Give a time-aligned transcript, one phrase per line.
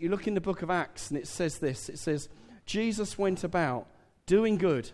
[0.00, 2.28] You look in the book of Acts and it says this it says,
[2.66, 3.86] Jesus went about
[4.26, 4.90] doing good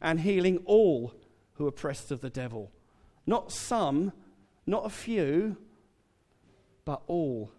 [0.00, 1.14] and healing all
[1.54, 2.70] who were oppressed of the devil.
[3.26, 4.12] Not some,
[4.66, 5.56] not a few,
[6.84, 7.50] but all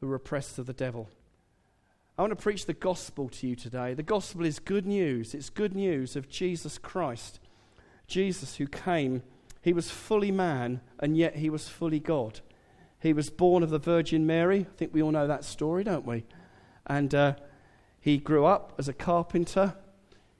[0.00, 1.08] who were oppressed of the devil.
[2.18, 3.94] I want to preach the gospel to you today.
[3.94, 5.34] The gospel is good news.
[5.34, 7.40] It's good news of Jesus Christ.
[8.06, 9.22] Jesus who came,
[9.62, 12.40] he was fully man, and yet he was fully God.
[13.02, 14.60] He was born of the Virgin Mary.
[14.60, 16.24] I think we all know that story, don't we?
[16.86, 17.34] And uh,
[18.00, 19.74] he grew up as a carpenter.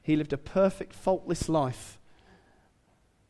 [0.01, 1.99] He lived a perfect, faultless life.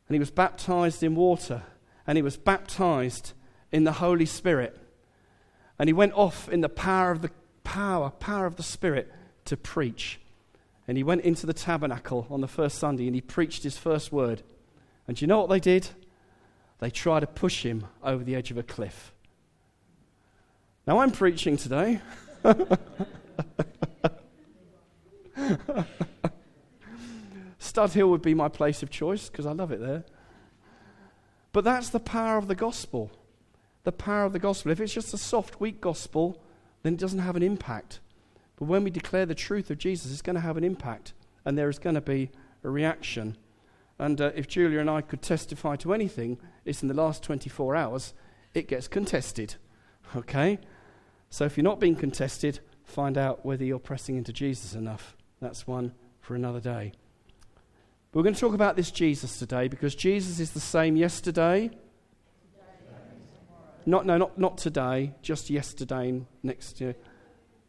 [0.06, 1.62] And he was baptized in water.
[2.06, 3.32] And he was baptized
[3.70, 4.78] in the Holy Spirit.
[5.78, 7.30] And he went off in the power of the
[7.64, 9.10] power, power of the Spirit
[9.46, 10.20] to preach.
[10.86, 14.12] And he went into the tabernacle on the first Sunday and he preached his first
[14.12, 14.42] word.
[15.08, 15.88] And do you know what they did?
[16.80, 19.14] They tried to push him over the edge of a cliff.
[20.86, 22.00] Now, I'm preaching today.
[27.58, 30.04] Stud Hill would be my place of choice because I love it there.
[31.52, 33.12] But that's the power of the gospel.
[33.84, 34.72] The power of the gospel.
[34.72, 36.42] If it's just a soft, weak gospel,
[36.82, 38.00] then it doesn't have an impact.
[38.56, 41.56] But when we declare the truth of Jesus, it's going to have an impact, and
[41.56, 42.30] there is going to be
[42.64, 43.36] a reaction.
[43.98, 47.76] And uh, if Julia and I could testify to anything, it's in the last 24
[47.76, 48.14] hours,
[48.54, 49.54] it gets contested.
[50.16, 50.58] Okay?
[51.32, 55.16] So if you're not being contested, find out whether you're pressing into Jesus enough.
[55.40, 56.92] That's one for another day.
[58.12, 61.70] We're going to talk about this Jesus today because Jesus is the same yesterday.
[63.86, 66.96] Not, no, not, not today, just yesterday and next year.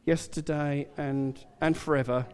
[0.04, 2.28] Yesterday and, and forever,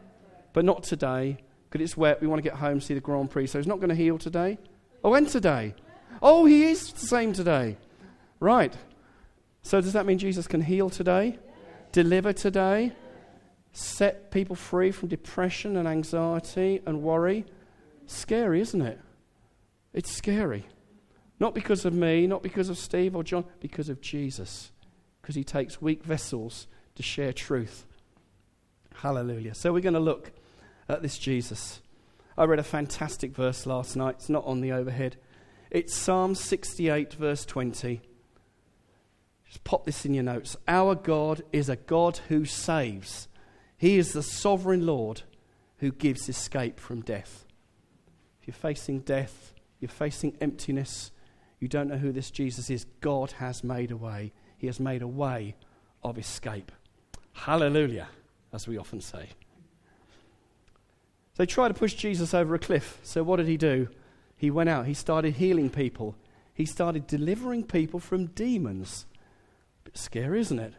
[0.54, 1.38] but not today
[1.70, 2.22] because it's wet.
[2.22, 3.46] We want to get home, see the Grand Prix.
[3.46, 4.58] So he's not going to heal today.
[5.04, 5.76] Oh, and today.
[6.24, 7.78] Oh, he is the same today.
[8.40, 8.74] Right.
[9.62, 11.38] So, does that mean Jesus can heal today?
[11.92, 12.94] Deliver today?
[13.72, 17.46] Set people free from depression and anxiety and worry?
[18.08, 19.00] Scary, isn't it?
[19.94, 20.66] It's scary.
[21.40, 24.72] Not because of me, not because of Steve or John, because of Jesus.
[25.22, 27.86] Because he takes weak vessels to share truth.
[28.96, 29.56] Hallelujah.
[29.56, 30.32] So, we're going to look
[30.88, 31.82] at this Jesus.
[32.38, 34.16] I read a fantastic verse last night.
[34.16, 35.18] It's not on the overhead.
[35.70, 38.02] It's Psalm 68, verse 20.
[39.50, 40.56] Just pop this in your notes.
[40.68, 43.28] Our God is a God who saves.
[43.78, 45.24] He is the sovereign Lord
[45.80, 47.46] who gives escape from death.
[48.42, 51.12] If you're facing death, you're facing emptiness,
[51.60, 54.32] you don't know who this Jesus is, God has made a way.
[54.58, 55.56] He has made a way
[56.04, 56.72] of escape.
[57.34, 58.08] Hallelujah,
[58.54, 59.30] as we often say.
[61.38, 63.00] They tried to push Jesus over a cliff.
[63.02, 63.88] So what did he do?
[64.36, 64.86] He went out.
[64.86, 66.16] He started healing people.
[66.54, 69.06] He started delivering people from demons.
[69.90, 70.74] Bit scary, isn't it?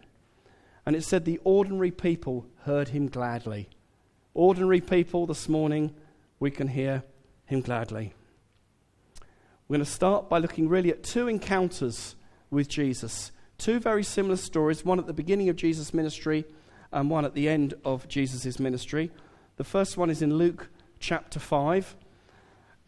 [0.87, 3.69] And it said the ordinary people heard him gladly.
[4.34, 5.93] Ordinary people this morning,
[6.38, 7.03] we can hear
[7.44, 8.12] him gladly.
[9.66, 12.15] We're going to start by looking really at two encounters
[12.50, 13.32] with Jesus.
[13.59, 16.44] Two very similar stories, one at the beginning of Jesus' ministry
[16.92, 19.10] and one at the end of Jesus' ministry.
[19.56, 20.69] The first one is in Luke
[21.00, 21.97] chapter 5.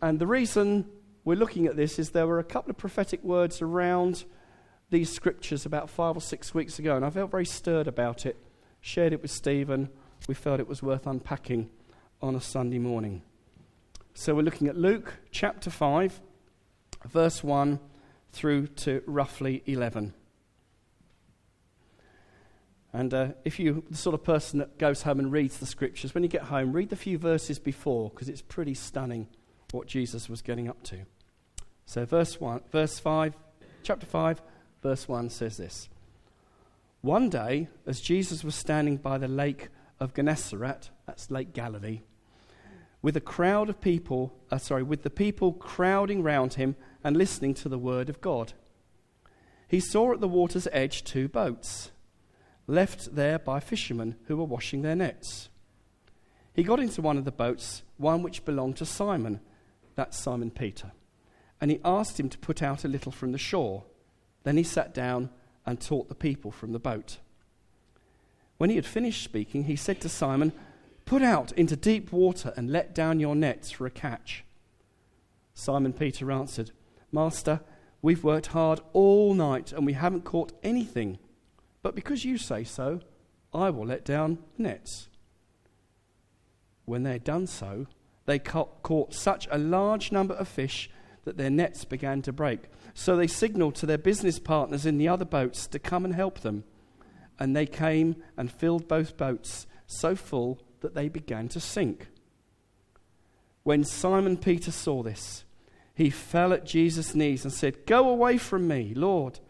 [0.01, 0.89] And the reason
[1.25, 4.25] we're looking at this is there were a couple of prophetic words around
[4.93, 8.37] these scriptures about five or six weeks ago, and I felt very stirred about it.
[8.83, 9.89] Shared it with Stephen.
[10.29, 11.71] We felt it was worth unpacking
[12.21, 13.23] on a Sunday morning.
[14.15, 16.21] So we're looking at Luke chapter 5,
[17.07, 17.81] verse 1
[18.33, 20.13] through to roughly 11.
[22.93, 26.15] And uh, if you're the sort of person that goes home and reads the scriptures,
[26.15, 29.29] when you get home, read the few verses before, because it's pretty stunning
[29.71, 31.07] what Jesus was getting up to.
[31.87, 33.35] So, verse, one, verse 5,
[33.83, 34.43] chapter 5,
[34.83, 35.89] verse 1 says this
[37.01, 42.01] One day, as Jesus was standing by the lake of Gennesaret, that's Lake Galilee,
[43.01, 47.55] with a crowd of people, uh, sorry, with the people crowding round him and listening
[47.55, 48.53] to the word of God,
[49.67, 51.91] he saw at the water's edge two boats,
[52.67, 55.49] left there by fishermen who were washing their nets.
[56.53, 59.41] He got into one of the boats, one which belonged to Simon,
[59.95, 60.93] that's Simon Peter,
[61.61, 63.85] and he asked him to put out a little from the shore.
[64.45, 65.31] Then he sat down
[65.65, 67.19] and taught the people from the boat.
[68.59, 70.53] When he had finished speaking, he said to Simon,
[71.05, 74.45] Put out into deep water and let down your nets for a catch.
[75.55, 76.71] Simon Peter answered,
[77.11, 77.61] Master,
[78.01, 81.19] we've worked hard all night and we haven't caught anything.
[81.83, 83.01] But because you say so,
[83.53, 85.09] I will let down nets.
[86.85, 87.87] When they had done so,
[88.27, 90.89] they caught such a large number of fish
[91.25, 92.63] that their nets began to break.
[92.95, 96.41] So they signaled to their business partners in the other boats to come and help
[96.41, 96.65] them.
[97.39, 102.09] and they came and filled both boats so full that they began to sink.
[103.65, 105.45] When Simon Peter saw this,
[105.95, 109.41] he fell at Jesus' knees and said, Go away from me, Lord,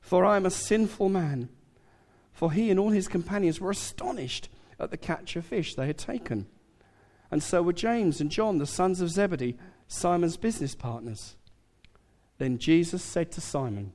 [0.00, 1.48] for I am a sinful man.
[2.32, 4.48] For he and all his companions were astonished
[4.80, 6.46] at the catch of fish they had taken.
[7.30, 9.56] And so were James and John, the sons of Zebedee,
[9.86, 11.36] Simon's business partners.
[12.38, 13.92] Then Jesus said to Simon,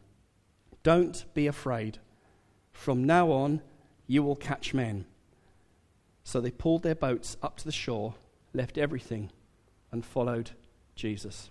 [0.84, 2.00] Don't be afraid.
[2.72, 3.62] From now on,
[4.08, 5.06] you will catch men.
[6.24, 8.16] So they pulled their boats up to the shore,
[8.54, 9.32] left everything,
[9.92, 10.52] and followed
[10.96, 11.50] Jesus.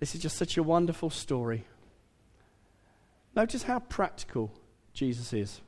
[0.00, 1.64] This is just such a wonderful story.
[3.34, 4.52] Notice how practical
[4.92, 5.60] Jesus is.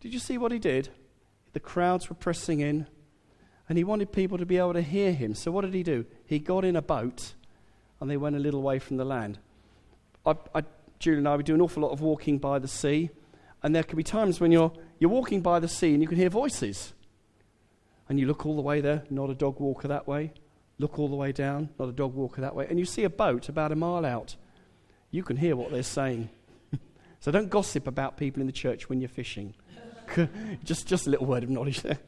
[0.00, 0.90] Did you see what he did?
[1.54, 2.86] The crowds were pressing in,
[3.68, 5.34] and he wanted people to be able to hear him.
[5.34, 6.04] So, what did he do?
[6.26, 7.34] He got in a boat,
[8.00, 9.38] and they went a little way from the land.
[10.26, 10.62] I, I,
[10.98, 13.10] Julie and I, we do an awful lot of walking by the sea,
[13.62, 16.18] and there can be times when you're, you're walking by the sea and you can
[16.18, 16.92] hear voices.
[18.08, 20.32] And you look all the way there, not a dog walker that way.
[20.78, 22.66] Look all the way down, not a dog walker that way.
[22.68, 24.36] And you see a boat about a mile out.
[25.10, 26.28] You can hear what they're saying.
[27.20, 29.54] so don't gossip about people in the church when you're fishing.
[30.64, 31.98] just, just a little word of knowledge there.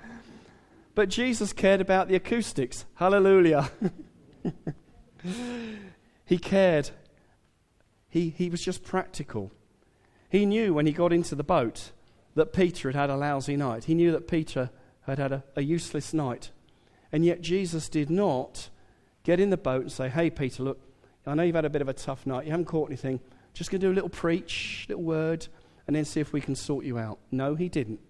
[0.94, 2.84] but Jesus cared about the acoustics.
[2.94, 3.70] Hallelujah.
[6.24, 6.90] He cared.
[8.08, 9.52] He, he was just practical.
[10.28, 11.90] He knew when he got into the boat
[12.34, 13.84] that Peter had had a lousy night.
[13.84, 14.70] He knew that Peter
[15.02, 16.50] had had a, a useless night.
[17.12, 18.68] And yet Jesus did not
[19.24, 20.80] get in the boat and say, Hey, Peter, look,
[21.26, 22.44] I know you've had a bit of a tough night.
[22.44, 23.20] You haven't caught anything.
[23.52, 25.48] Just going to do a little preach, little word,
[25.86, 27.18] and then see if we can sort you out.
[27.30, 28.00] No, he didn't.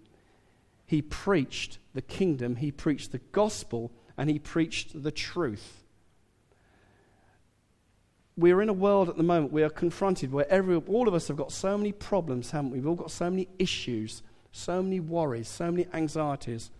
[0.86, 5.79] He preached the kingdom, he preached the gospel, and he preached the truth.
[8.36, 11.28] We're in a world at the moment we are confronted where every, all of us
[11.28, 12.78] have got so many problems, haven't we?
[12.78, 14.22] We've all got so many issues,
[14.52, 16.70] so many worries, so many anxieties.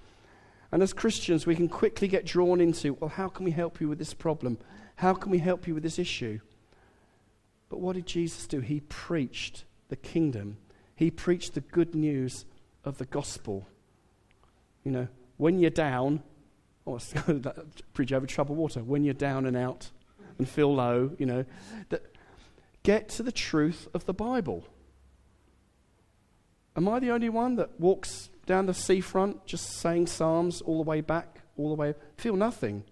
[0.72, 3.88] And as Christians, we can quickly get drawn into, well, how can we help you
[3.88, 4.58] with this problem?
[4.96, 6.40] How can we help you with this issue?
[7.68, 8.60] But what did Jesus do?
[8.60, 10.58] He preached the kingdom,
[10.94, 12.44] he preached the good news
[12.84, 13.66] of the gospel.
[14.84, 16.22] You know, when you're down,
[16.86, 16.98] oh,
[17.92, 19.90] preach over troubled water, when you're down and out
[20.40, 21.44] and feel low, you know,
[21.90, 22.02] that,
[22.82, 24.66] get to the truth of the Bible.
[26.74, 30.88] Am I the only one that walks down the seafront, just saying psalms all the
[30.88, 31.94] way back, all the way.
[32.16, 32.84] Feel nothing.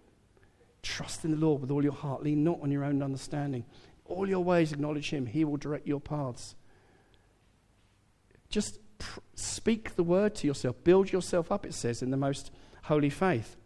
[0.83, 2.23] Trust in the Lord with all your heart.
[2.23, 3.65] Lean not on your own understanding.
[4.05, 5.27] All your ways acknowledge Him.
[5.27, 6.55] He will direct your paths.
[8.51, 10.77] Just pr- speak the word to yourself.
[10.85, 12.53] Build yourself up, it says, in the most
[12.85, 13.57] holy faith.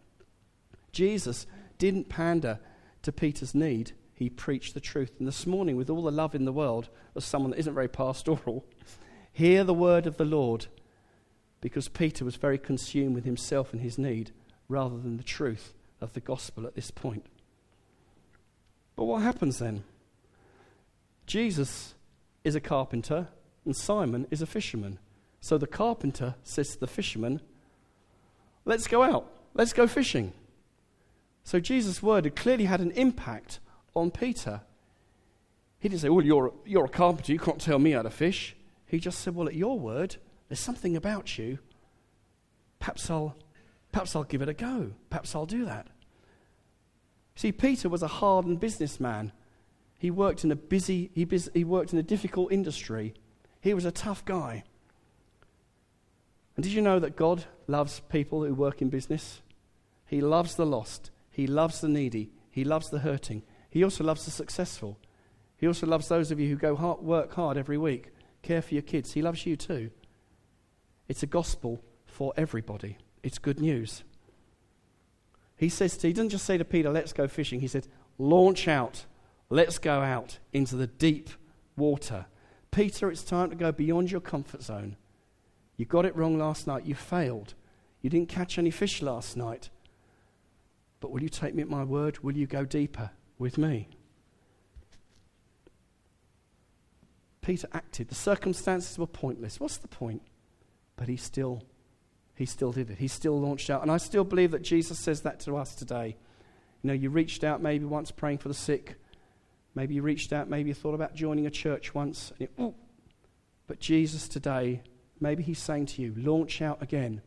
[0.91, 1.45] Jesus
[1.77, 2.59] didn't pander
[3.03, 3.93] to Peter's need.
[4.13, 5.13] He preached the truth.
[5.19, 7.87] And this morning, with all the love in the world, as someone that isn't very
[7.87, 8.65] pastoral,
[9.31, 10.67] hear the word of the Lord
[11.61, 14.31] because Peter was very consumed with himself and his need
[14.67, 17.25] rather than the truth of the gospel at this point.
[18.95, 19.83] But what happens then?
[21.25, 21.95] Jesus
[22.43, 23.29] is a carpenter
[23.65, 24.99] and Simon is a fisherman.
[25.39, 27.41] So the carpenter says to the fisherman,
[28.65, 30.33] Let's go out, let's go fishing.
[31.43, 33.59] So Jesus' word had clearly had an impact
[33.95, 34.61] on Peter.
[35.79, 38.55] He didn't say, Well, you're, you're a carpenter, you can't tell me how to fish.
[38.85, 40.15] He just said, Well, at your word,
[40.47, 41.59] there's something about you.
[42.79, 43.35] Perhaps I'll,
[43.91, 44.91] perhaps I'll give it a go.
[45.09, 45.87] Perhaps I'll do that.
[47.35, 49.31] See, Peter was a hardened businessman.
[49.97, 53.13] He worked in a busy, he, bus- he worked in a difficult industry.
[53.61, 54.63] He was a tough guy.
[56.55, 59.41] And did you know that God loves people who work in business?
[60.05, 61.09] He loves the lost.
[61.33, 62.31] He loves the needy.
[62.51, 63.41] He loves the hurting.
[63.71, 64.99] He also loves the successful.
[65.57, 68.11] He also loves those of you who go hard, work hard every week,
[68.43, 69.13] care for your kids.
[69.13, 69.89] He loves you too.
[71.07, 72.97] It's a gospel for everybody.
[73.23, 74.03] It's good news.
[75.57, 77.61] He says to, he doesn't just say to Peter, let's go fishing.
[77.61, 77.87] He said,
[78.19, 79.05] launch out.
[79.49, 81.29] Let's go out into the deep
[81.75, 82.27] water.
[82.69, 84.97] Peter, it's time to go beyond your comfort zone.
[85.77, 86.85] You got it wrong last night.
[86.85, 87.55] You failed.
[88.01, 89.71] You didn't catch any fish last night.
[91.03, 92.19] But will you take me at my word?
[92.19, 93.89] Will you go deeper with me?
[97.41, 98.07] Peter acted.
[98.07, 99.59] The circumstances were pointless.
[99.59, 100.21] What's the point?
[100.95, 101.61] But he still,
[102.35, 102.99] he still did it.
[102.99, 103.81] He still launched out.
[103.81, 106.15] And I still believe that Jesus says that to us today.
[106.81, 108.95] You know, you reached out maybe once praying for the sick.
[109.75, 112.31] Maybe you reached out, maybe you thought about joining a church once.
[112.39, 112.73] You,
[113.67, 114.83] but Jesus today,
[115.19, 117.21] maybe he's saying to you, launch out again.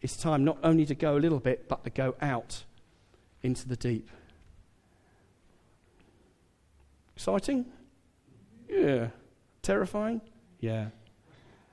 [0.00, 2.62] It's time not only to go a little bit, but to go out
[3.44, 4.10] into the deep.
[7.14, 7.66] Exciting?
[8.68, 9.08] Yeah.
[9.62, 10.20] Terrifying?
[10.58, 10.88] Yeah.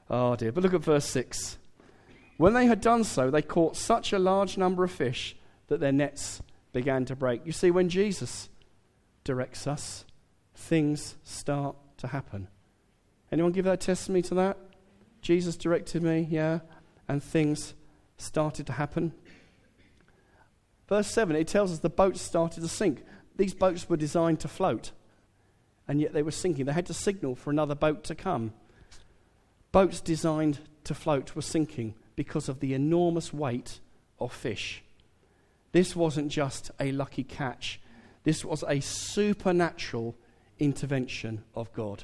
[0.10, 0.52] Oh dear.
[0.52, 1.58] But look at verse 6.
[2.38, 5.36] When they had done so, they caught such a large number of fish
[5.68, 6.42] that their nets
[6.74, 7.46] began to break.
[7.46, 8.50] You see, when Jesus
[9.24, 10.06] directs us,
[10.54, 12.48] things start to happen.
[13.32, 14.58] Anyone give that testimony to that?
[15.22, 16.60] Jesus directed me, yeah,
[17.08, 17.76] and things
[18.18, 19.14] started to happen.
[20.92, 23.06] Verse 7, it tells us the boats started to sink.
[23.38, 24.92] These boats were designed to float,
[25.88, 26.66] and yet they were sinking.
[26.66, 28.52] They had to signal for another boat to come.
[29.72, 33.80] Boats designed to float were sinking because of the enormous weight
[34.20, 34.84] of fish.
[35.72, 37.80] This wasn't just a lucky catch,
[38.26, 40.18] this was a supernatural
[40.60, 42.04] intervention of God.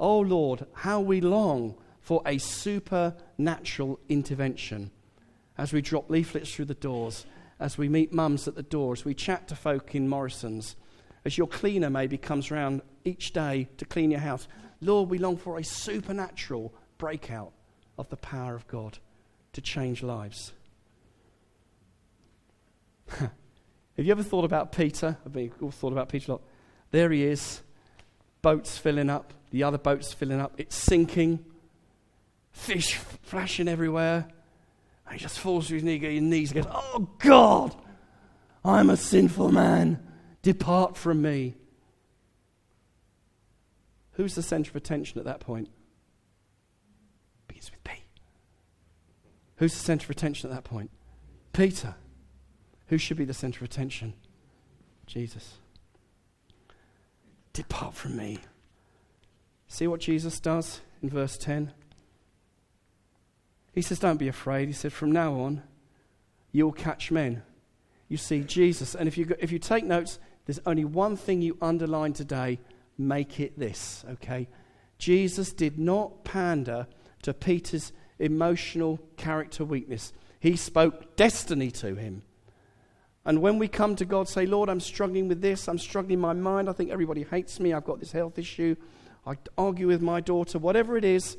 [0.00, 4.90] Oh Lord, how we long for a supernatural intervention
[5.58, 7.26] as we drop leaflets through the doors,
[7.60, 10.76] as we meet mums at the door, as we chat to folk in Morrison's,
[11.24, 14.46] as your cleaner maybe comes round each day to clean your house.
[14.80, 17.52] Lord, we long for a supernatural breakout
[17.98, 18.98] of the power of God
[19.52, 20.52] to change lives.
[23.98, 25.16] Have you ever thought about Peter?
[25.26, 26.42] I've been, all thought about Peter a lot.
[26.92, 27.62] There he is,
[28.42, 31.44] boats filling up, the other boats filling up, it's sinking,
[32.52, 34.28] fish flashing everywhere.
[35.08, 37.74] And he just falls to his knees and goes, Oh God,
[38.62, 39.98] I'm a sinful man.
[40.42, 41.54] Depart from me.
[44.12, 45.70] Who's the center of attention at that point?
[47.46, 47.92] Begins with P.
[49.56, 50.90] Who's the center of attention at that point?
[51.52, 51.94] Peter.
[52.88, 54.14] Who should be the center of attention?
[55.06, 55.54] Jesus.
[57.54, 58.40] Depart from me.
[59.68, 61.72] See what Jesus does in verse 10?
[63.78, 64.66] He says, Don't be afraid.
[64.66, 65.62] He said, From now on,
[66.50, 67.44] you'll catch men.
[68.08, 71.56] You see, Jesus, and if you, if you take notes, there's only one thing you
[71.62, 72.58] underline today
[72.98, 74.48] make it this, okay?
[74.98, 76.88] Jesus did not pander
[77.22, 82.22] to Peter's emotional character weakness, he spoke destiny to him.
[83.24, 86.20] And when we come to God, say, Lord, I'm struggling with this, I'm struggling in
[86.20, 88.74] my mind, I think everybody hates me, I've got this health issue,
[89.24, 91.36] I argue with my daughter, whatever it is,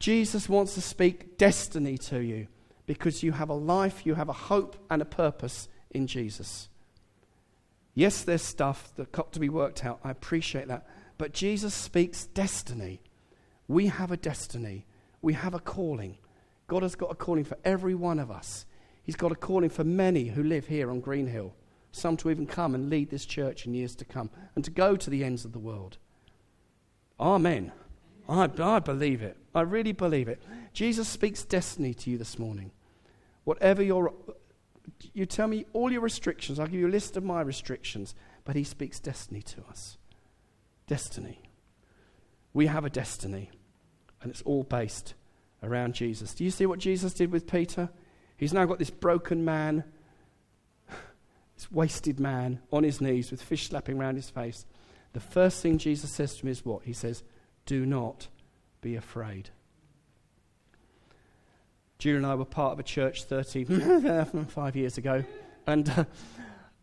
[0.00, 2.48] Jesus wants to speak destiny to you
[2.86, 6.68] because you have a life, you have a hope and a purpose in Jesus.
[7.94, 10.00] Yes, there's stuff that got to be worked out.
[10.02, 10.86] I appreciate that.
[11.18, 13.02] But Jesus speaks destiny.
[13.68, 14.86] We have a destiny.
[15.20, 16.16] We have a calling.
[16.66, 18.64] God has got a calling for every one of us.
[19.02, 21.54] He's got a calling for many who live here on Greenhill,
[21.92, 24.96] some to even come and lead this church in years to come, and to go
[24.96, 25.98] to the ends of the world.
[27.18, 27.72] Amen.
[28.30, 29.36] I, I believe it.
[29.54, 30.40] I really believe it.
[30.72, 32.70] Jesus speaks destiny to you this morning.
[33.42, 34.14] Whatever your,
[35.12, 38.54] you tell me all your restrictions, I'll give you a list of my restrictions, but
[38.54, 39.98] he speaks destiny to us.
[40.86, 41.42] Destiny.
[42.52, 43.50] We have a destiny,
[44.22, 45.14] and it's all based
[45.62, 46.32] around Jesus.
[46.32, 47.90] Do you see what Jesus did with Peter?
[48.36, 49.82] He's now got this broken man,
[51.56, 54.66] this wasted man on his knees with fish slapping around his face.
[55.14, 56.84] The first thing Jesus says to him is what?
[56.84, 57.24] He says,
[57.70, 58.26] Do not
[58.80, 59.50] be afraid.
[62.00, 65.22] Jude and I were part of a church 35 years ago,
[65.68, 66.04] and uh,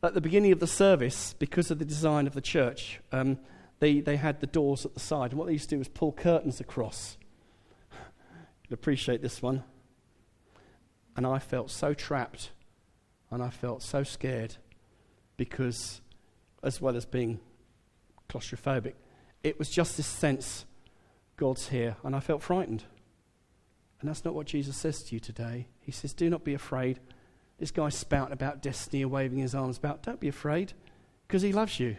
[0.02, 3.38] at the beginning of the service, because of the design of the church, um,
[3.80, 5.90] they, they had the doors at the side, and what they used to do was
[5.90, 7.18] pull curtains across.
[8.70, 9.66] You'll appreciate this one.
[11.18, 12.52] And I felt so trapped
[13.30, 14.56] and I felt so scared
[15.36, 16.00] because,
[16.64, 17.42] as well as being
[18.30, 18.94] claustrophobic,
[19.44, 20.64] it was just this sense
[21.38, 22.84] God's here, and I felt frightened.
[24.00, 25.68] And that's not what Jesus says to you today.
[25.80, 27.00] He says, Do not be afraid.
[27.60, 30.04] This guy's spouting about destiny and waving his arms about.
[30.04, 30.74] Don't be afraid
[31.28, 31.98] because he loves you.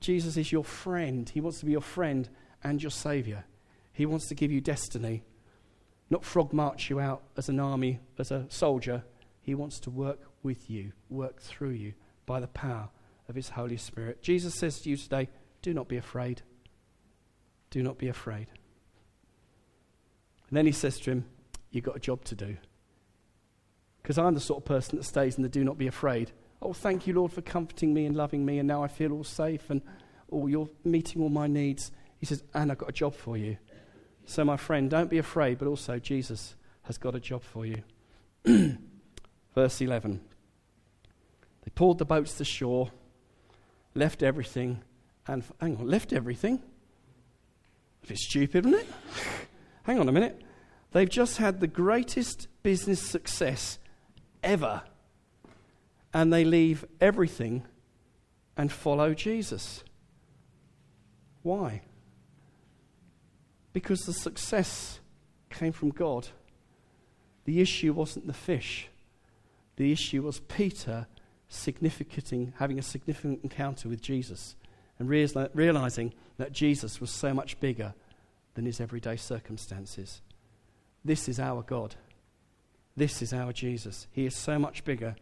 [0.00, 1.28] Jesus is your friend.
[1.28, 2.28] He wants to be your friend
[2.62, 3.44] and your Savior.
[3.92, 5.24] He wants to give you destiny
[6.12, 9.02] not frog march you out as an army, as a soldier.
[9.40, 11.94] He wants to work with you, work through you
[12.26, 12.90] by the power
[13.30, 14.22] of His Holy Spirit.
[14.22, 15.30] Jesus says to you today,
[15.62, 16.42] do not be afraid.
[17.72, 18.46] Do not be afraid.
[20.48, 21.24] And then he says to him,
[21.70, 22.58] You've got a job to do.
[24.02, 26.32] Because I'm the sort of person that stays in the do not be afraid.
[26.60, 29.24] Oh, thank you, Lord, for comforting me and loving me, and now I feel all
[29.24, 29.80] safe and
[30.30, 31.90] oh, you're meeting all my needs.
[32.18, 33.56] He says, And I've got a job for you.
[34.26, 37.82] So, my friend, don't be afraid, but also Jesus has got a job for you.
[39.54, 40.20] Verse 11
[41.64, 42.90] They pulled the boats to shore,
[43.94, 44.82] left everything,
[45.26, 46.62] and hang on, left everything?
[48.02, 48.86] A bit stupid, isn't it?
[49.84, 50.40] hang on a minute.
[50.92, 53.78] They've just had the greatest business success
[54.42, 54.82] ever,
[56.12, 57.64] and they leave everything
[58.56, 59.82] and follow Jesus.
[61.42, 61.82] Why?
[63.72, 65.00] Because the success
[65.50, 66.28] came from God.
[67.44, 68.88] The issue wasn't the fish.
[69.76, 71.06] The issue was Peter
[71.48, 74.56] significant, having a significant encounter with Jesus
[74.98, 77.94] and realizing that Jesus was so much bigger
[78.54, 80.22] than his everyday circumstances.
[81.04, 81.94] This is our God.
[82.96, 84.08] This is our Jesus.
[84.10, 85.14] He is so much bigger.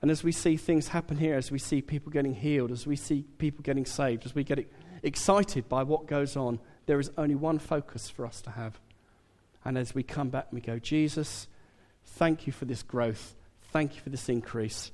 [0.00, 2.96] And as we see things happen here, as we see people getting healed, as we
[2.96, 4.68] see people getting saved, as we get
[5.04, 8.80] excited by what goes on, there is only one focus for us to have.
[9.64, 11.46] And as we come back we go, Jesus,
[12.04, 13.36] thank you for this growth.
[13.70, 14.90] Thank you for this increase.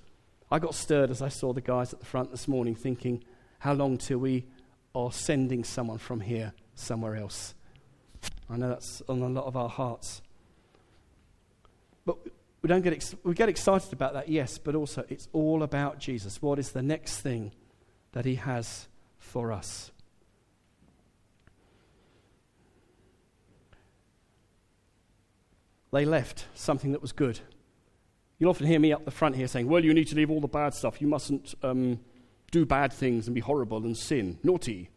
[0.50, 3.24] I got stirred as I saw the guys at the front this morning thinking,
[3.58, 4.46] how long till we
[4.94, 7.54] are sending someone from here somewhere else?
[8.50, 10.22] I know that's on a lot of our hearts.
[12.06, 12.16] But
[12.62, 15.98] we, don't get ex- we get excited about that, yes, but also it's all about
[15.98, 16.40] Jesus.
[16.40, 17.52] What is the next thing
[18.12, 18.88] that he has
[19.18, 19.90] for us?
[25.92, 27.40] They left something that was good.
[28.38, 30.40] You'll often hear me up the front here saying, Well, you need to leave all
[30.40, 31.00] the bad stuff.
[31.00, 31.98] You mustn't um,
[32.50, 34.90] do bad things and be horrible and sin, naughty.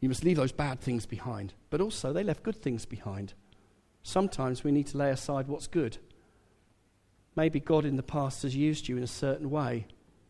[0.00, 1.54] You must leave those bad things behind.
[1.70, 3.34] But also, they left good things behind.
[4.02, 5.98] Sometimes we need to lay aside what's good.
[7.34, 9.86] Maybe God in the past has used you in a certain way.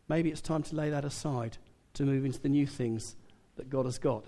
[0.09, 1.57] Maybe it's time to lay that aside
[1.93, 3.15] to move into the new things
[3.55, 4.25] that God has got.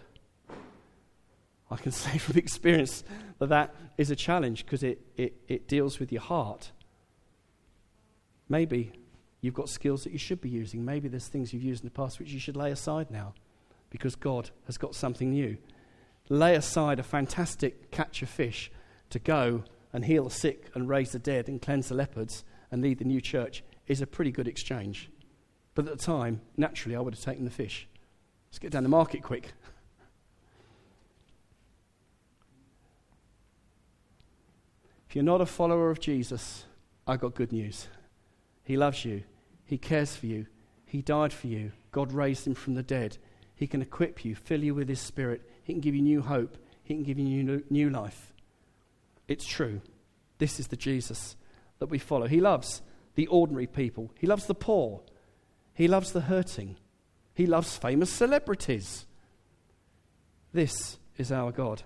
[1.71, 3.03] I can say from experience
[3.39, 6.71] that that is a challenge because it, it, it deals with your heart.
[8.47, 8.91] Maybe
[9.41, 10.83] you've got skills that you should be using.
[10.83, 13.33] Maybe there's things you've used in the past which you should lay aside now
[13.89, 15.57] because God has got something new.
[16.29, 18.71] Lay aside a fantastic catch of fish
[19.09, 22.81] to go and heal the sick and raise the dead and cleanse the leopards and
[22.81, 25.09] lead the new church is a pretty good exchange.
[25.73, 27.87] But at the time, naturally, I would have taken the fish.
[28.49, 29.53] Let's get down the market quick.
[35.07, 36.65] If you're not a follower of Jesus,
[37.07, 37.87] I've got good news.
[38.69, 39.23] He loves you,
[39.65, 40.45] He cares for you,
[40.85, 41.71] He died for you.
[41.91, 43.17] God raised Him from the dead.
[43.55, 45.41] He can equip you, fill you with His Spirit.
[45.63, 48.31] He can give you new hope, He can give you new, life.
[49.27, 49.81] It's true.
[50.37, 51.35] This is the Jesus
[51.79, 52.27] that we follow.
[52.27, 52.83] He loves
[53.15, 55.01] the ordinary people, He loves the poor,
[55.73, 56.75] He loves the hurting,
[57.33, 59.07] He loves famous celebrities.
[60.53, 61.81] This is our God.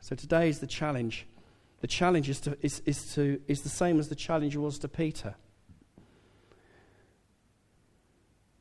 [0.00, 1.26] So today is the challenge.
[1.80, 4.88] The challenge is, to, is, is, to, is the same as the challenge was to
[4.88, 5.34] Peter.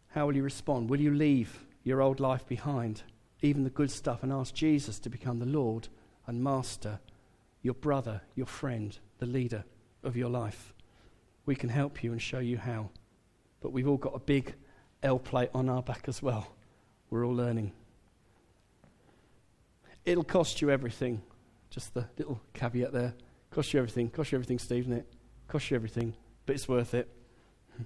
[0.10, 0.90] How will you respond?
[0.90, 3.04] Will you leave your old life behind,
[3.42, 5.88] even the good stuff, and ask Jesus to become the Lord
[6.28, 7.00] and Master,
[7.62, 9.64] your brother, your friend, the leader
[10.04, 10.74] of your life?
[11.46, 12.90] We can help you and show you how.
[13.62, 14.54] But we've all got a big
[15.02, 16.48] L plate on our back as well.
[17.10, 17.72] We're all learning.
[20.06, 21.22] It'll cost you everything.
[21.70, 23.14] Just the little caveat there.
[23.52, 24.10] Cost you everything.
[24.10, 25.08] Cost you everything, Steve, it?
[25.48, 26.16] Cost you everything.
[26.46, 27.10] But it's worth it.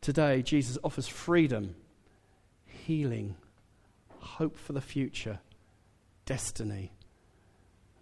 [0.00, 1.74] Today, Jesus offers freedom,
[2.66, 3.36] healing,
[4.18, 5.40] hope for the future,
[6.24, 6.92] destiny.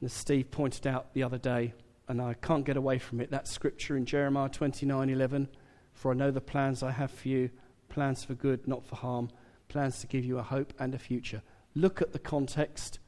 [0.00, 1.74] And as Steve pointed out the other day,
[2.08, 5.48] and I can't get away from it, that scripture in Jeremiah 29 11,
[5.92, 7.50] For I know the plans I have for you,
[7.88, 9.30] plans for good, not for harm,
[9.68, 11.42] plans to give you a hope and a future.
[11.74, 12.98] Look at the context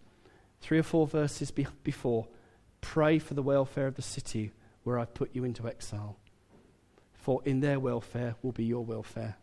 [0.61, 2.27] three or four verses be- before,
[2.81, 6.17] pray for the welfare of the city where I've put you into exile.
[7.13, 9.37] For in their welfare will be your welfare.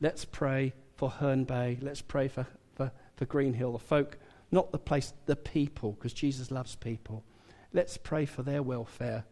[0.00, 1.78] Let's pray for Herne Bay.
[1.80, 4.18] Let's pray for, for, for Greenhill, the folk,
[4.50, 7.24] not the place, the people, because Jesus loves people.
[7.72, 9.24] Let's pray for their welfare,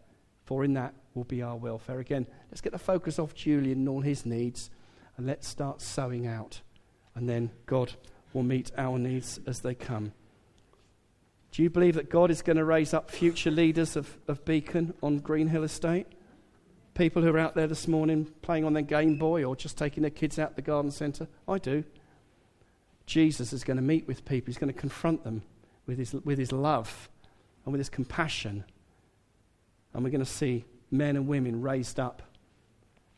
[0.44, 1.98] for in that will be our welfare.
[1.98, 4.70] Again, let's get the focus off Julian and all his needs,
[5.16, 6.60] and let's start sowing out.
[7.14, 7.94] And then God
[8.32, 10.12] will meet our needs as they come.
[11.52, 14.94] Do you believe that God is going to raise up future leaders of, of Beacon
[15.02, 16.06] on Greenhill Estate?
[16.94, 20.02] People who are out there this morning playing on their Game Boy or just taking
[20.02, 21.28] their kids out the garden centre?
[21.48, 21.82] I do.
[23.06, 24.46] Jesus is going to meet with people.
[24.46, 25.42] He's going to confront them
[25.86, 27.08] with his, with his love
[27.64, 28.64] and with his compassion.
[29.92, 32.22] And we're going to see men and women raised up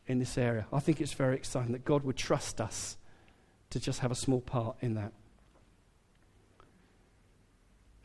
[0.07, 0.65] in this area.
[0.73, 2.97] I think it's very exciting that God would trust us
[3.69, 5.13] to just have a small part in that.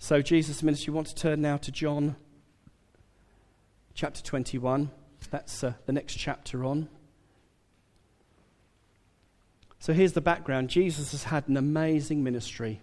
[0.00, 2.14] So, Jesus' ministry, you want to turn now to John
[3.94, 4.90] chapter 21.
[5.30, 6.88] That's uh, the next chapter on.
[9.80, 12.80] So, here's the background Jesus has had an amazing ministry.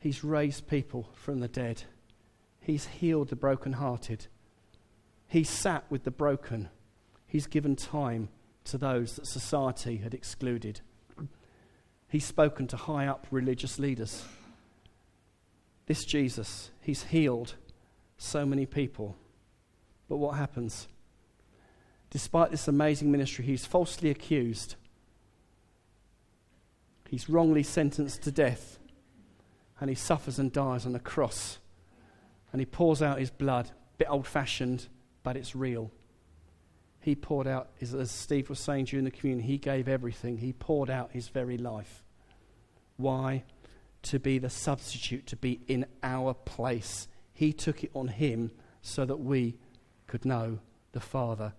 [0.00, 1.82] He's raised people from the dead,
[2.60, 4.26] He's healed the brokenhearted,
[5.28, 6.70] He's sat with the broken,
[7.26, 8.30] He's given time
[8.64, 10.80] to those that society had excluded.
[12.08, 14.24] He's spoken to high up religious leaders.
[15.88, 17.54] This Jesus, he's healed
[18.18, 19.16] so many people.
[20.06, 20.86] But what happens?
[22.10, 24.76] Despite this amazing ministry, he's falsely accused.
[27.08, 28.78] He's wrongly sentenced to death.
[29.80, 31.58] And he suffers and dies on a cross.
[32.52, 33.70] And he pours out his blood.
[33.96, 34.88] Bit old fashioned,
[35.22, 35.90] but it's real.
[37.00, 40.36] He poured out, as Steve was saying during the communion, he gave everything.
[40.36, 42.02] He poured out his very life.
[42.98, 43.44] Why?
[44.02, 47.08] To be the substitute, to be in our place.
[47.34, 49.56] He took it on him so that we
[50.06, 50.60] could know
[50.92, 51.52] the Father.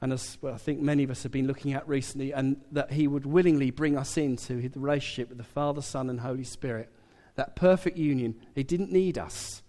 [0.00, 2.92] And as well, I think many of us have been looking at recently, and that
[2.92, 6.90] he would willingly bring us into the relationship with the Father, Son, and Holy Spirit.
[7.34, 8.34] That perfect union.
[8.54, 9.62] He didn't need us,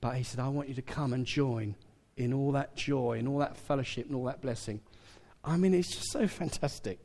[0.00, 1.76] but he said, I want you to come and join
[2.16, 4.80] in all that joy, and all that fellowship, and all that blessing.
[5.44, 6.98] I mean, it's just so fantastic.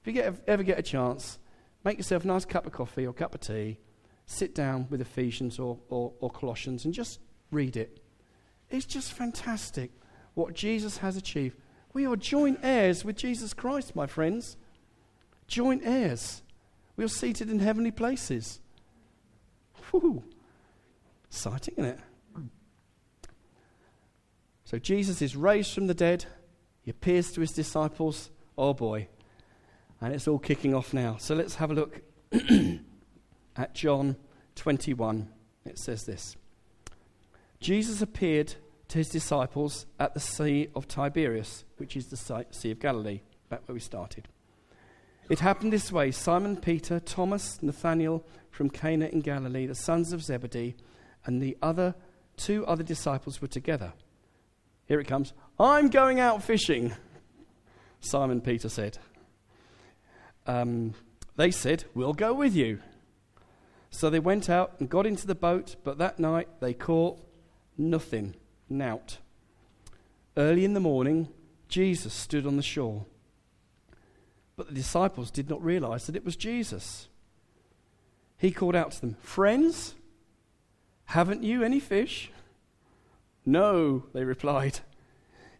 [0.00, 1.38] If you get, ever get a chance,
[1.84, 3.78] make yourself a nice cup of coffee or cup of tea,
[4.26, 8.00] sit down with Ephesians or, or, or Colossians, and just read it.
[8.70, 9.90] It's just fantastic
[10.34, 11.56] what Jesus has achieved.
[11.92, 14.56] We are joint heirs with Jesus Christ, my friends.
[15.46, 16.42] Joint heirs.
[16.96, 18.60] We are seated in heavenly places.
[19.90, 20.22] Whew.
[21.28, 22.00] Exciting, isn't it?
[24.64, 26.26] So Jesus is raised from the dead.
[26.82, 28.30] He appears to his disciples.
[28.58, 29.08] Oh boy.
[30.00, 31.16] And it's all kicking off now.
[31.18, 32.00] So let's have a look
[33.56, 34.16] at John
[34.54, 35.28] 21.
[35.64, 36.36] It says this
[37.60, 38.54] Jesus appeared
[38.88, 43.66] to his disciples at the Sea of Tiberias, which is the Sea of Galilee, back
[43.66, 44.28] where we started.
[45.28, 50.22] It happened this way Simon Peter, Thomas, Nathanael from Cana in Galilee, the sons of
[50.22, 50.74] Zebedee,
[51.26, 51.94] and the other
[52.36, 53.92] two other disciples were together.
[54.86, 55.34] Here it comes.
[55.60, 56.94] I'm going out fishing,
[58.00, 58.98] Simon Peter said.
[60.48, 60.94] Um,
[61.36, 62.80] they said, We'll go with you.
[63.90, 67.20] So they went out and got into the boat, but that night they caught
[67.76, 68.34] nothing,
[68.68, 69.18] nout.
[70.36, 71.28] Early in the morning,
[71.68, 73.06] Jesus stood on the shore.
[74.56, 77.08] But the disciples did not realize that it was Jesus.
[78.36, 79.94] He called out to them, Friends,
[81.06, 82.30] haven't you any fish?
[83.46, 84.80] No, they replied.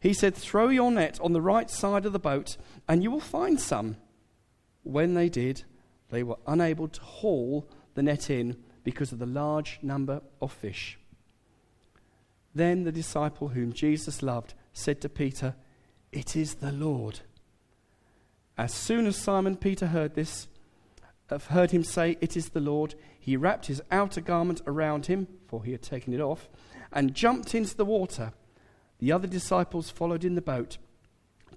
[0.01, 2.57] He said, Throw your net on the right side of the boat,
[2.89, 3.97] and you will find some.
[4.89, 5.65] When they did,
[6.09, 10.99] they were unable to haul the net in because of the large number of fish.
[12.55, 15.57] Then the disciple whom Jesus loved said to Peter,
[16.11, 17.21] It is the Lord.
[18.57, 20.49] As soon as Simon Peter heard this,
[21.29, 25.29] uh, heard him say, It is the Lord, he wrapped his outer garment around him,
[25.49, 26.49] for he had taken it off
[26.91, 28.33] and jumped into the water.
[29.01, 30.79] The other disciples followed in the boat,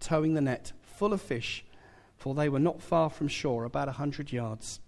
[0.02, 1.64] towing the net full of fish,
[2.22, 4.80] for they were not far from shore, about a hundred yards.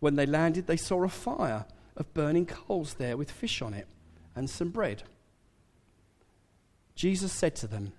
[0.00, 1.64] When they landed, they saw a fire
[1.96, 3.88] of burning coals there with fish on it
[4.34, 5.04] and some bread.
[6.94, 7.94] Jesus said to them,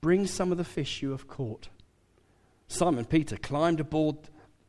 [0.00, 1.66] Bring some of the fish you have caught.
[2.68, 4.18] Simon Peter climbed aboard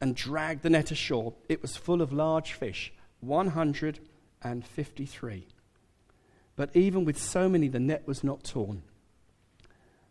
[0.01, 1.35] and dragged the net ashore.
[1.47, 5.47] It was full of large fish, 153.
[6.55, 8.81] But even with so many, the net was not torn.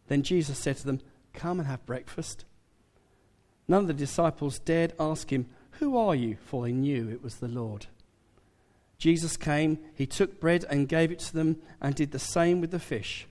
[0.06, 1.00] Then Jesus said to them,
[1.32, 2.44] Come and have breakfast.
[3.66, 6.36] None of the disciples dared ask him, Who are you?
[6.44, 7.86] For they knew it was the Lord.
[8.98, 12.70] Jesus came, he took bread and gave it to them, and did the same with
[12.70, 13.26] the fish.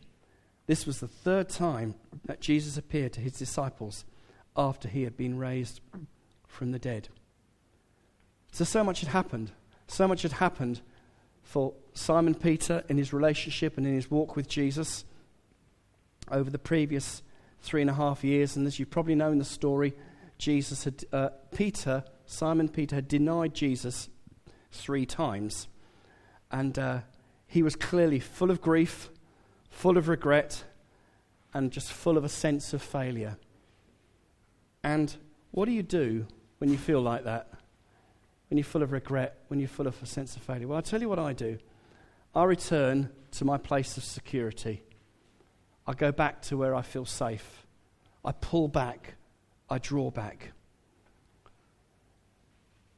[0.66, 4.06] This was the third time that Jesus appeared to his disciples
[4.56, 5.82] after he had been raised
[6.48, 7.10] from the dead.
[8.52, 9.52] So, so much had happened.
[9.88, 10.82] So much had happened
[11.42, 15.04] for Simon Peter in his relationship and in his walk with Jesus
[16.32, 17.22] over the previous
[17.62, 18.56] three and a half years.
[18.56, 19.94] And as you probably know in the story,
[20.38, 24.10] Jesus had, uh, Peter, Simon Peter, had denied Jesus
[24.72, 25.68] three times.
[26.52, 27.00] And uh,
[27.48, 29.10] he was clearly full of grief,
[29.70, 30.64] full of regret,
[31.54, 33.38] and just full of a sense of failure.
[34.84, 35.16] And
[35.52, 37.54] what do you do when you feel like that?
[38.54, 40.68] when you're full of regret, when you're full of a sense of failure?
[40.68, 41.58] Well, I'll tell you what I do.
[42.36, 44.84] I return to my place of security.
[45.88, 47.66] I go back to where I feel safe.
[48.24, 49.16] I pull back.
[49.74, 50.52] I draw back.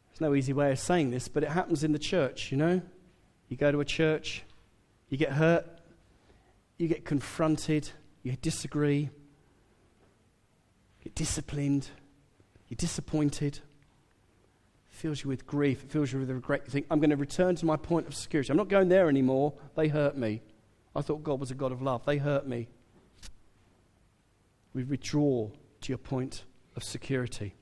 [0.09, 2.81] There's no easy way of saying this, but it happens in the church, you know?
[3.47, 4.43] You go to a church,
[5.07, 5.65] you get hurt,
[6.77, 7.89] you get confronted,
[8.23, 9.09] you disagree, you
[11.05, 11.87] get disciplined,
[12.67, 13.61] you're disappointed
[14.89, 16.61] fills you with grief, it fills you with regret.
[16.65, 18.49] You think, I'm going to return to my point of security.
[18.49, 19.53] I'm not going there anymore.
[19.75, 20.41] They hurt me.
[20.95, 22.05] I thought God was a God of love.
[22.05, 22.69] They hurt me.
[24.73, 25.49] We withdraw
[25.81, 26.43] to your point
[26.75, 27.55] of security.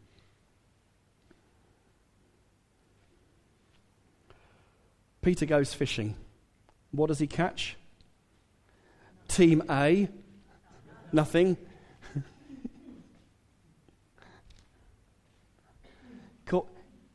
[5.21, 6.15] Peter goes fishing.
[6.91, 7.77] What does he catch?
[9.27, 10.09] Team A,
[11.11, 11.57] nothing.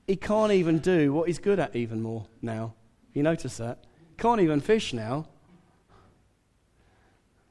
[0.06, 2.74] he can't even do what he's good at even more now.
[3.12, 3.84] You notice that?
[4.16, 5.28] Can't even fish now.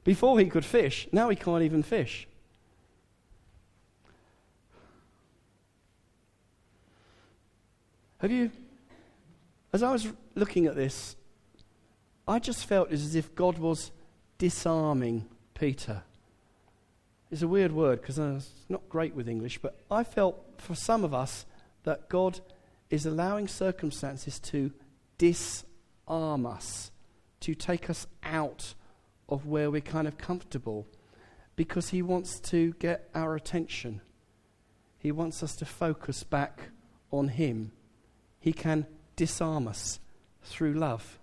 [0.03, 2.27] Before he could fish, now he can't even fish.
[8.19, 8.49] Have you,
[9.71, 11.15] as I was looking at this,
[12.27, 13.91] I just felt as if God was
[14.39, 16.01] disarming Peter.
[17.30, 21.03] It's a weird word because it's not great with English, but I felt for some
[21.03, 21.45] of us
[21.84, 22.39] that God
[22.89, 24.71] is allowing circumstances to
[25.19, 26.91] disarm us,
[27.41, 28.73] to take us out
[29.30, 30.88] of where we're kind of comfortable,
[31.56, 34.01] because He wants to get our attention.
[34.97, 36.69] He wants us to focus back
[37.12, 37.73] on Him.
[38.39, 40.00] He can disarm us
[40.43, 41.19] through love.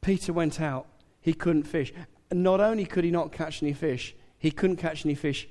[0.00, 0.86] Peter went out,
[1.20, 1.92] he couldn't fish.
[2.30, 5.48] And not only could he not catch any fish, he couldn't catch any fish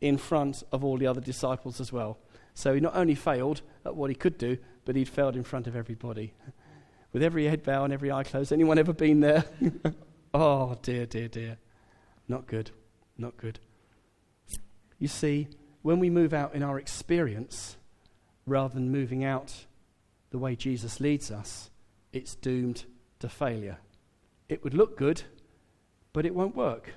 [0.00, 2.18] in front of all the other disciples as well.
[2.54, 5.66] So he not only failed at what he could do, but he'd failed in front
[5.66, 6.32] of everybody.
[7.12, 8.52] With every head bowed and every eye closed.
[8.52, 9.44] Anyone ever been there?
[10.34, 11.58] oh, dear, dear, dear.
[12.28, 12.70] Not good.
[13.18, 13.58] Not good.
[14.98, 15.48] You see,
[15.82, 17.76] when we move out in our experience,
[18.46, 19.66] rather than moving out
[20.30, 21.70] the way Jesus leads us,
[22.12, 22.84] it's doomed
[23.18, 23.78] to failure.
[24.48, 25.22] It would look good,
[26.12, 26.94] but it won't work.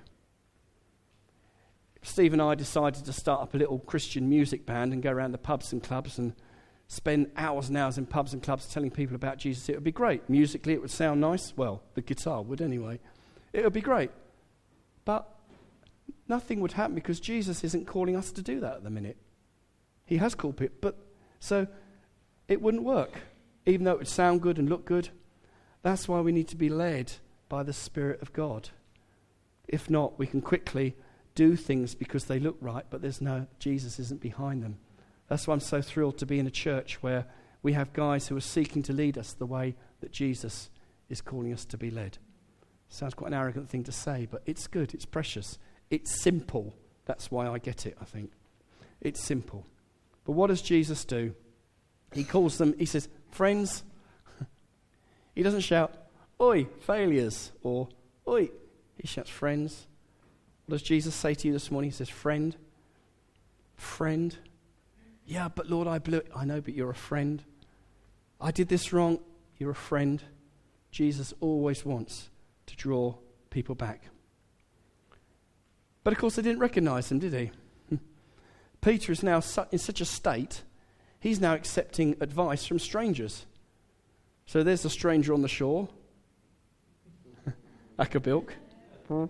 [2.01, 5.31] Steve and I decided to start up a little Christian music band and go around
[5.31, 6.33] the pubs and clubs and
[6.87, 9.69] spend hours and hours in pubs and clubs telling people about Jesus.
[9.69, 10.29] It would be great.
[10.29, 11.53] Musically, it would sound nice.
[11.55, 12.99] Well, the guitar would anyway.
[13.53, 14.11] It would be great.
[15.05, 15.27] But
[16.27, 19.17] nothing would happen because Jesus isn't calling us to do that at the minute.
[20.05, 20.97] He has called people, but
[21.39, 21.67] so
[22.47, 23.19] it wouldn't work,
[23.65, 25.09] even though it would sound good and look good.
[25.81, 27.13] That's why we need to be led
[27.49, 28.69] by the Spirit of God.
[29.67, 30.95] If not, we can quickly
[31.35, 34.77] do things because they look right, but there's no, Jesus isn't behind them.
[35.27, 37.25] That's why I'm so thrilled to be in a church where
[37.61, 40.69] we have guys who are seeking to lead us the way that Jesus
[41.09, 42.17] is calling us to be led.
[42.89, 45.57] Sounds quite an arrogant thing to say, but it's good, it's precious,
[45.89, 46.75] it's simple.
[47.05, 48.31] That's why I get it, I think.
[49.01, 49.65] It's simple.
[50.25, 51.33] But what does Jesus do?
[52.13, 53.83] He calls them, he says, friends.
[55.35, 55.93] he doesn't shout,
[56.39, 57.87] oi, failures, or
[58.27, 58.49] oi.
[58.97, 59.87] He shouts, friends.
[60.65, 61.91] What does Jesus say to you this morning?
[61.91, 62.55] He says, Friend,
[63.75, 64.35] friend.
[65.25, 66.31] Yeah, but Lord, I blew it.
[66.35, 67.43] I know, but you're a friend.
[68.39, 69.19] I did this wrong.
[69.57, 70.21] You're a friend.
[70.91, 72.29] Jesus always wants
[72.67, 73.15] to draw
[73.49, 74.03] people back.
[76.03, 77.51] But of course, they didn't recognize him, did he?
[78.81, 80.63] Peter is now in such a state,
[81.23, 83.45] he's now accepting advice from strangers.
[84.45, 85.87] So there's a stranger on the shore,
[87.97, 88.49] Akabilk.
[89.09, 89.29] And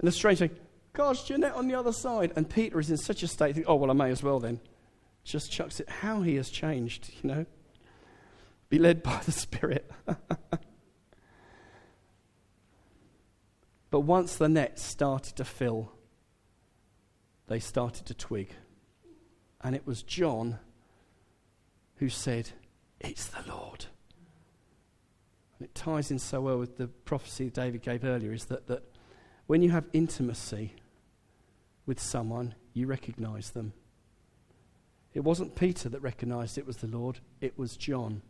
[0.00, 0.56] the stranger saying,
[0.92, 2.32] Gosh, Jeanette on the other side.
[2.34, 4.58] And Peter is in such a state, oh, well, I may as well then.
[5.22, 5.88] Just chucks it.
[5.88, 7.46] How he has changed, you know.
[8.68, 9.88] Be led by the Spirit.
[13.90, 15.92] but once the net started to fill,
[17.46, 18.48] they started to twig.
[19.62, 20.58] And it was John
[21.96, 22.50] who said,
[23.00, 23.86] It's the Lord
[25.60, 28.82] and it ties in so well with the prophecy David gave earlier, is that, that
[29.46, 30.72] when you have intimacy
[31.84, 33.74] with someone, you recognize them.
[35.12, 38.22] It wasn't Peter that recognized it was the Lord, it was John.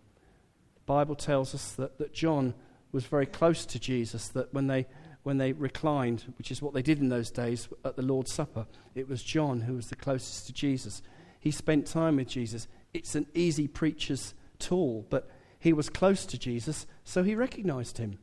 [0.74, 2.52] The Bible tells us that, that John
[2.90, 4.88] was very close to Jesus, that when they,
[5.22, 8.66] when they reclined, which is what they did in those days at the Lord's Supper,
[8.96, 11.00] it was John who was the closest to Jesus.
[11.40, 12.68] He spent time with Jesus.
[12.94, 18.18] It's an easy preacher's tool, but he was close to Jesus, so he recognized him.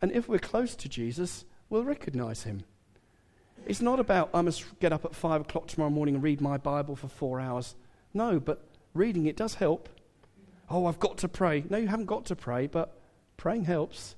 [0.00, 2.62] And if we're close to Jesus, we'll recognize him.
[3.66, 6.56] It's not about, I must get up at five o'clock tomorrow morning and read my
[6.56, 7.74] Bible for four hours.
[8.14, 9.88] No, but reading it does help.
[10.70, 11.64] Oh, I've got to pray.
[11.68, 13.00] No, you haven't got to pray, but
[13.36, 14.14] praying helps.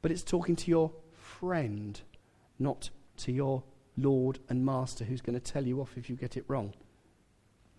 [0.00, 2.00] But it's talking to your friend,
[2.58, 3.62] not to your
[3.96, 6.72] Lord and Master who's going to tell you off if you get it wrong.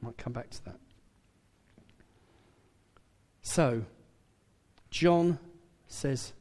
[0.02, 0.80] Might come back to that.
[3.42, 3.84] So,
[4.90, 5.40] John
[5.88, 6.34] says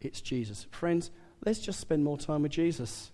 [0.00, 0.66] it's Jesus.
[0.70, 1.10] Friends,
[1.44, 3.10] let's just spend more time with Jesus.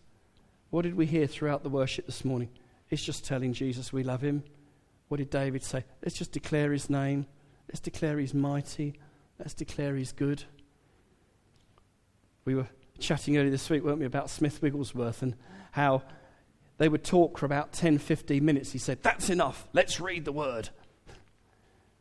[0.71, 2.51] What did we hear throughout the worship this morning?
[2.91, 4.45] It's just telling Jesus we love him.
[5.09, 5.85] What did David say?
[6.05, 7.27] Let's just declare his name.
[7.69, 8.95] Let's declare he's mighty.
[9.39, 10.45] Let's declare he's good.
[12.45, 15.35] We were chatting earlier this week, weren't we, about Smith Wigglesworth and
[15.73, 16.03] how
[16.81, 18.73] they would talk for about 10, 15 minutes.
[18.73, 19.69] He said, That's enough.
[19.75, 20.71] Let's read the word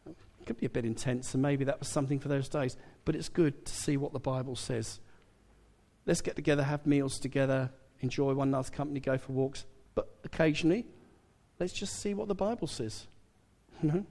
[0.08, 0.15] It
[0.46, 2.78] could be a bit intense, and maybe that was something for those days.
[3.04, 5.02] But it's good to see what the Bible says.
[6.06, 9.65] Let's get together, have meals together, enjoy one another's company, go for walks.
[9.96, 10.86] But occasionally,
[11.60, 13.06] let's just see what the Bible says.
[13.84, 14.06] You know?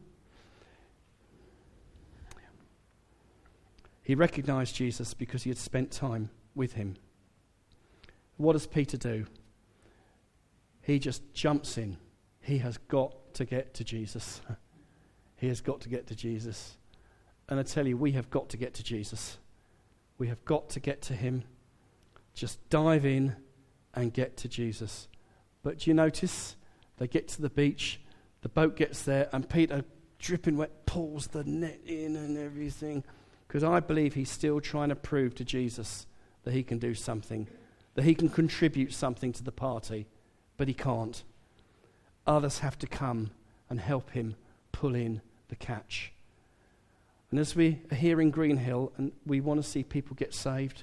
[4.03, 6.97] He recognized Jesus because he had spent time with him.
[8.37, 9.27] What does Peter do?
[10.89, 11.99] He just jumps in.
[12.41, 14.41] He has got to get to Jesus.
[15.37, 16.79] he has got to get to Jesus.
[17.47, 19.37] And I tell you, we have got to get to Jesus.
[20.17, 21.45] We have got to get to him.
[22.33, 23.37] Just dive in
[23.93, 25.09] and get to Jesus.
[25.63, 26.57] But do you notice?
[26.97, 28.01] They get to the beach,
[28.41, 29.85] the boat gets there, and Peter,
[30.19, 33.05] dripping wet, pulls the net in and everything.
[33.47, 36.07] Because I believe he's still trying to prove to Jesus
[36.45, 37.47] that he can do something,
[37.95, 40.07] that he can contribute something to the party,
[40.59, 41.25] but he can't.
[42.27, 43.31] Others have to come
[43.71, 44.35] and help him
[44.71, 46.13] pull in the catch.
[47.31, 50.83] And as we are here in Greenhill and we want to see people get saved,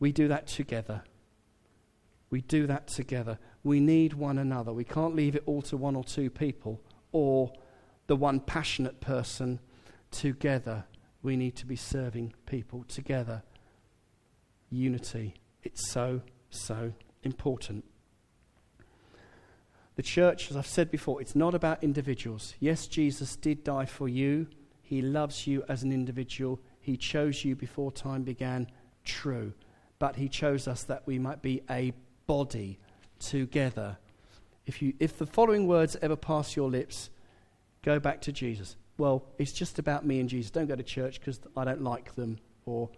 [0.00, 1.02] we do that together.
[2.30, 3.38] We do that together.
[3.62, 4.72] We need one another.
[4.72, 6.80] We can't leave it all to one or two people
[7.12, 7.52] or
[8.08, 9.60] the one passionate person
[10.10, 10.84] together
[11.22, 13.42] we need to be serving people together.
[14.70, 15.34] Unity.
[15.62, 17.84] It's so, so important.
[19.96, 22.54] The church, as I've said before, it's not about individuals.
[22.60, 24.46] Yes, Jesus did die for you.
[24.82, 26.60] He loves you as an individual.
[26.80, 28.68] He chose you before time began.
[29.04, 29.52] True.
[29.98, 31.92] But He chose us that we might be a
[32.26, 32.78] body
[33.18, 33.98] together.
[34.66, 37.10] If, you, if the following words ever pass your lips,
[37.82, 40.50] go back to Jesus well, it's just about me and Jesus.
[40.50, 42.38] Don't go to church because I don't like them.
[42.66, 42.90] Or,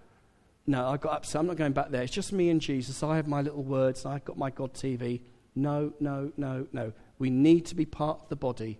[0.66, 1.40] no, I got upset.
[1.40, 2.02] I'm not going back there.
[2.02, 3.02] It's just me and Jesus.
[3.02, 4.04] I have my little words.
[4.04, 5.22] I've got my God TV.
[5.54, 6.92] No, no, no, no.
[7.18, 8.78] We need to be part of the body.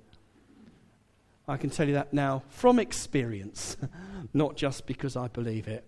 [1.46, 3.76] I can tell you that now from experience,
[4.32, 5.84] not just because I believe it.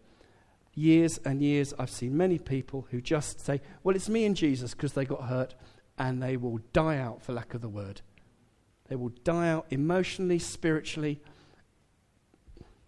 [0.74, 4.72] Years and years, I've seen many people who just say, Well, it's me and Jesus
[4.72, 5.54] because they got hurt,
[5.98, 8.02] and they will die out for lack of the word.
[8.88, 11.20] They will die out emotionally, spiritually.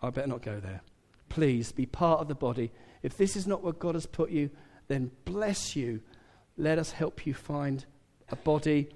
[0.02, 0.82] I better not go there.
[1.28, 2.70] Please be part of the body.
[3.02, 4.50] If this is not where God has put you,
[4.88, 6.00] then bless you.
[6.59, 7.87] Let us help you find
[8.31, 8.88] a body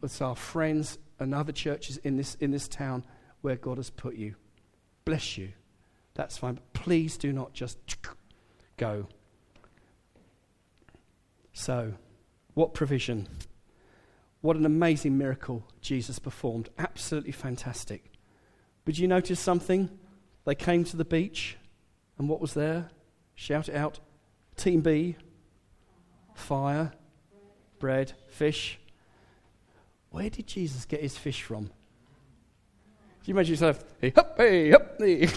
[0.00, 3.04] with our friends and other churches in this, in this town
[3.42, 4.36] where God has put you.
[5.04, 5.50] Bless you.
[6.14, 6.54] That's fine.
[6.54, 7.78] But please do not just
[8.78, 9.06] go.
[11.52, 11.92] So,
[12.54, 13.28] what provision?
[14.40, 16.70] What an amazing miracle Jesus performed.
[16.78, 18.12] Absolutely fantastic.
[18.86, 19.90] But you notice something?
[20.46, 21.58] They came to the beach,
[22.18, 22.88] and what was there?
[23.34, 24.00] Shout it out.
[24.56, 25.16] Team B
[26.34, 26.92] fire,
[27.78, 28.78] bread, fish.
[30.10, 31.64] Where did Jesus get his fish from?
[31.64, 31.72] Do
[33.24, 35.28] you imagine yourself, hey, up, hey, up, hey.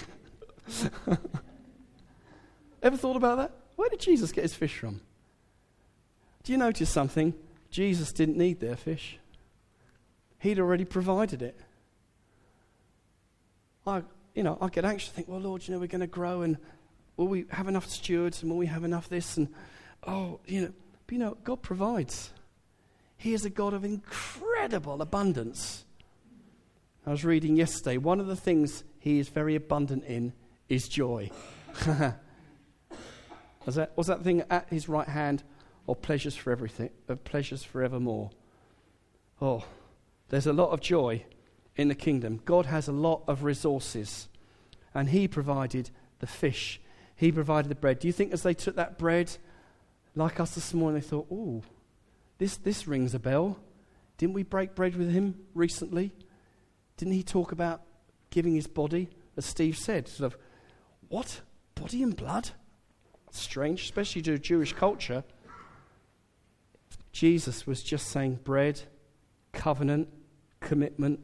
[2.84, 3.52] Ever thought about that?
[3.76, 5.02] Where did Jesus get his fish from?
[6.44, 7.34] Do you notice something?
[7.70, 9.20] Jesus didn't need their fish,
[10.40, 11.60] He'd already provided it.
[13.86, 14.04] I,
[14.36, 15.10] you know, I get anxious.
[15.10, 16.58] think, well, Lord, you know, we're going to grow, and
[17.16, 19.48] will we have enough stewards, and will we have enough this, and
[20.06, 20.74] oh, you know,
[21.08, 22.32] but you know, God provides.
[23.18, 25.86] He is a God of incredible abundance.
[27.06, 27.98] I was reading yesterday.
[27.98, 30.34] One of the things He is very abundant in
[30.70, 31.32] is joy.
[33.66, 35.44] was that was that thing at His right hand?
[35.88, 38.30] or pleasures for everything, uh, pleasures forevermore.
[39.42, 39.64] Oh,
[40.30, 41.24] there's a lot of joy
[41.78, 42.42] in the kingdom.
[42.44, 44.28] God has a lot of resources,
[44.94, 45.90] and He provided
[46.20, 46.82] the fish.
[47.16, 48.00] He provided the bread.
[48.00, 49.38] Do you think as they took that bread,
[50.18, 51.64] like us this morning, they thought, "Oh,
[52.38, 53.60] this this rings a bell.
[54.18, 56.14] Didn't we break bread with Him recently?
[56.98, 57.82] Didn't He talk about
[58.30, 60.40] giving His body, as Steve said, sort of,
[61.08, 61.42] what
[61.76, 62.50] body and blood?
[63.32, 65.24] Strange, especially to Jewish culture."
[67.12, 68.82] Jesus was just saying bread,
[69.52, 70.08] covenant,
[70.60, 71.20] commitment.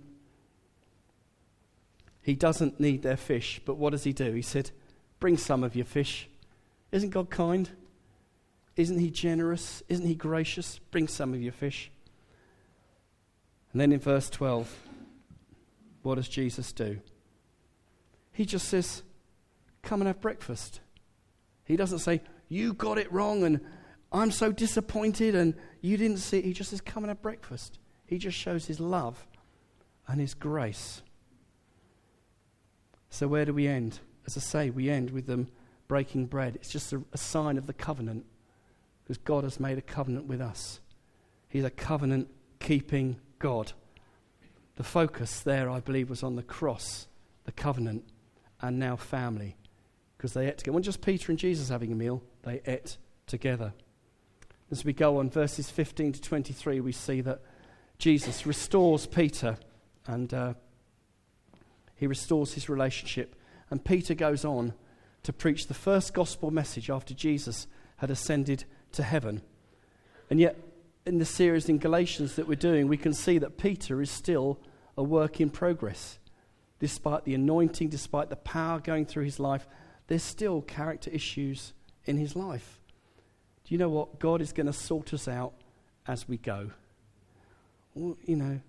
[2.23, 4.31] He doesn't need their fish, but what does he do?
[4.31, 4.71] He said,
[5.19, 6.27] Bring some of your fish.
[6.91, 7.69] Isn't God kind?
[8.75, 9.83] Isn't he generous?
[9.87, 10.79] Isn't he gracious?
[10.91, 11.91] Bring some of your fish.
[13.71, 14.71] And then in verse 12,
[16.01, 16.99] what does Jesus do?
[18.31, 19.03] He just says,
[19.81, 20.79] Come and have breakfast.
[21.65, 23.61] He doesn't say, You got it wrong and
[24.11, 26.45] I'm so disappointed and you didn't see it.
[26.45, 27.79] He just says, Come and have breakfast.
[28.05, 29.25] He just shows his love
[30.07, 31.01] and his grace.
[33.09, 33.99] So, where do we end?
[34.25, 35.47] As I say, we end with them
[35.87, 36.55] breaking bread.
[36.55, 38.25] It's just a, a sign of the covenant
[39.03, 40.79] because God has made a covenant with us.
[41.49, 42.29] He's a covenant
[42.59, 43.73] keeping God.
[44.75, 47.07] The focus there, I believe, was on the cross
[47.45, 48.03] the covenant,
[48.61, 49.55] and now family.
[50.17, 50.73] Because they ate together.
[50.73, 52.97] Wasn't just Peter and Jesus having a meal, they ate
[53.27, 53.73] together.
[54.71, 57.41] As we go on, verses 15 to 23, we see that
[57.97, 59.57] Jesus restores Peter
[60.07, 60.53] and uh,
[61.95, 63.35] he restores his relationship.
[63.69, 64.73] And Peter goes on
[65.23, 69.41] to preach the first gospel message after Jesus had ascended to heaven.
[70.29, 70.57] And yet,
[71.05, 74.59] in the series in Galatians that we're doing, we can see that Peter is still
[74.97, 76.19] a work in progress.
[76.79, 79.67] Despite the anointing, despite the power going through his life,
[80.07, 81.73] there's still character issues
[82.05, 82.79] in his life.
[83.63, 84.19] Do you know what?
[84.19, 85.53] God is going to sort us out
[86.07, 86.71] as we go.
[87.95, 88.59] Well, you know,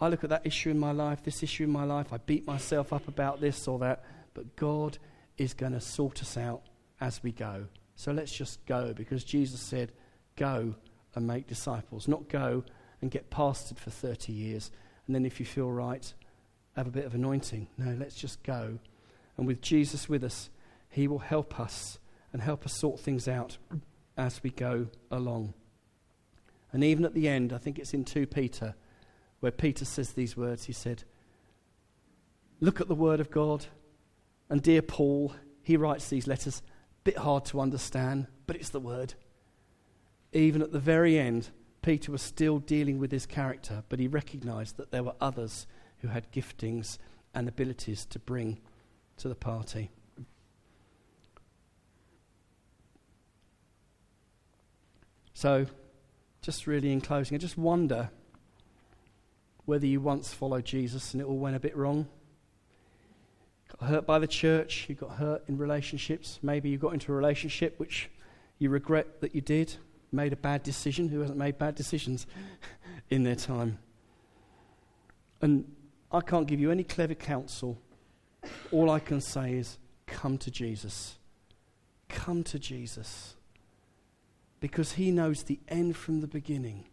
[0.00, 2.46] I look at that issue in my life, this issue in my life, I beat
[2.46, 4.04] myself up about this or that,
[4.34, 4.98] but God
[5.36, 6.62] is going to sort us out
[7.00, 7.66] as we go.
[7.98, 9.90] So let's just go because Jesus said,
[10.36, 10.76] Go
[11.16, 12.62] and make disciples, not go
[13.02, 14.70] and get pastored for 30 years.
[15.06, 16.14] And then if you feel right,
[16.76, 17.66] have a bit of anointing.
[17.76, 18.78] No, let's just go.
[19.36, 20.48] And with Jesus with us,
[20.88, 21.98] He will help us
[22.32, 23.58] and help us sort things out
[24.16, 25.54] as we go along.
[26.72, 28.76] And even at the end, I think it's in 2 Peter,
[29.40, 30.66] where Peter says these words.
[30.66, 31.02] He said,
[32.60, 33.66] Look at the Word of God.
[34.48, 36.62] And dear Paul, he writes these letters,
[37.04, 39.14] bit hard to understand, but it's the Word.
[40.32, 41.50] Even at the very end,
[41.82, 45.66] Peter was still dealing with his character, but he recognized that there were others
[45.98, 46.98] who had giftings
[47.34, 48.60] and abilities to bring
[49.16, 49.90] to the party.
[55.34, 55.66] So,
[56.42, 58.10] just really in closing, I just wonder
[59.66, 62.08] whether you once followed Jesus and it all went a bit wrong.
[63.80, 66.38] Got hurt by the church, you got hurt in relationships.
[66.42, 68.10] Maybe you got into a relationship which
[68.58, 69.74] you regret that you did,
[70.10, 71.08] made a bad decision.
[71.08, 72.26] Who hasn't made bad decisions
[73.10, 73.78] in their time?
[75.40, 75.70] And
[76.10, 77.78] I can't give you any clever counsel.
[78.72, 81.16] All I can say is come to Jesus.
[82.08, 83.34] Come to Jesus
[84.60, 86.86] because he knows the end from the beginning.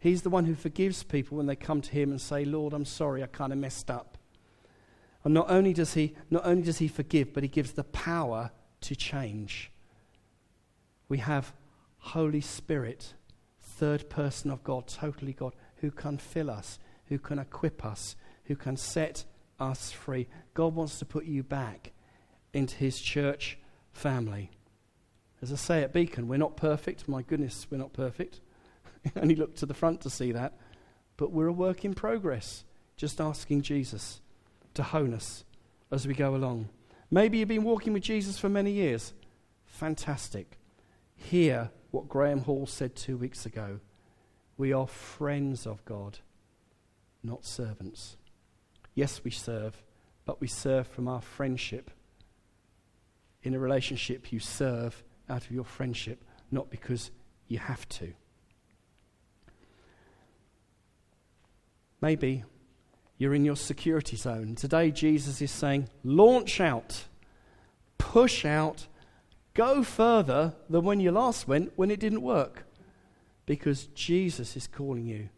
[0.00, 2.84] He's the one who forgives people when they come to him and say, Lord, I'm
[2.84, 4.17] sorry, I kind of messed up.
[5.24, 8.50] And not only does he not only does he forgive, but he gives the power
[8.82, 9.70] to change.
[11.08, 11.52] We have
[11.98, 13.14] Holy Spirit,
[13.60, 18.56] third person of God, totally God, who can fill us, who can equip us, who
[18.56, 19.24] can set
[19.58, 20.28] us free.
[20.54, 21.92] God wants to put you back
[22.52, 23.58] into his church
[23.92, 24.50] family.
[25.42, 27.08] As I say at Beacon, we're not perfect.
[27.08, 28.40] My goodness, we're not perfect.
[29.16, 30.54] only look to the front to see that.
[31.16, 32.64] But we're a work in progress,
[32.96, 34.20] just asking Jesus
[34.74, 35.44] to hone us
[35.90, 36.68] as we go along.
[37.10, 39.14] Maybe you've been walking with Jesus for many years.
[39.64, 40.58] Fantastic.
[41.16, 43.80] Hear what Graham Hall said two weeks ago.
[44.56, 46.18] We are friends of God,
[47.22, 48.16] not servants.
[48.94, 49.82] Yes, we serve,
[50.24, 51.90] but we serve from our friendship.
[53.42, 57.10] In a relationship, you serve out of your friendship, not because
[57.46, 58.12] you have to.
[62.00, 62.44] Maybe
[63.18, 64.54] you're in your security zone.
[64.54, 67.04] Today, Jesus is saying, launch out,
[67.98, 68.86] push out,
[69.54, 72.64] go further than when you last went when it didn't work.
[73.44, 75.28] Because Jesus is calling you.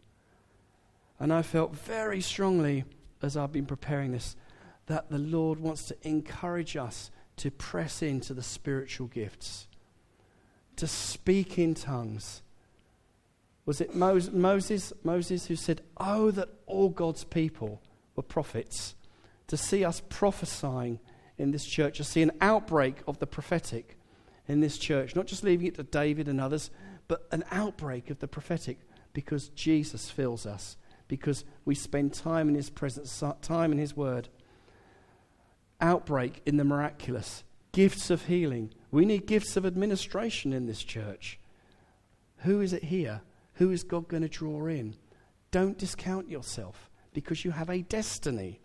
[1.19, 2.83] And I felt very strongly
[3.21, 4.35] as I've been preparing this
[4.87, 9.67] that the Lord wants to encourage us to press into the spiritual gifts
[10.81, 12.41] to speak in tongues.
[13.71, 17.81] Was it Moses, Moses who said, Oh, that all God's people
[18.17, 18.95] were prophets?
[19.47, 20.99] To see us prophesying
[21.37, 23.97] in this church, to see an outbreak of the prophetic
[24.45, 26.69] in this church, not just leaving it to David and others,
[27.07, 28.77] but an outbreak of the prophetic
[29.13, 30.75] because Jesus fills us,
[31.07, 34.27] because we spend time in His presence, time in His word.
[35.79, 41.39] Outbreak in the miraculous, gifts of healing, we need gifts of administration in this church.
[42.39, 43.21] Who is it here?
[43.61, 44.95] Who is God going to draw in?
[45.51, 48.59] Don't discount yourself because you have a destiny.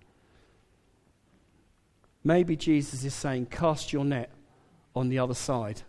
[2.24, 4.30] Maybe Jesus is saying, cast your net
[4.94, 5.82] on the other side.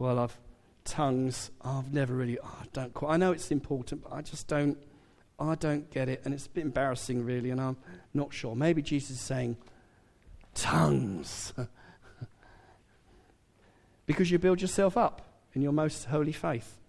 [0.00, 0.36] Well, I've
[0.84, 1.52] tongues.
[1.62, 2.36] I've never really.
[2.40, 3.14] Oh, I don't quite.
[3.14, 4.78] I know it's important, but I just don't.
[5.38, 7.76] I don't get it, and it's a bit embarrassing, really, and I'm
[8.14, 8.56] not sure.
[8.56, 9.56] Maybe Jesus is saying,
[10.56, 11.52] tongues.
[14.06, 15.22] because you build yourself up
[15.52, 16.80] in your most holy faith.